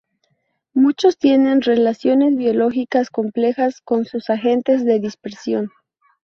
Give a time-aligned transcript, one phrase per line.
[0.73, 5.69] Muchos tienen relaciones biológicas complejas con sus agentes de dispersión.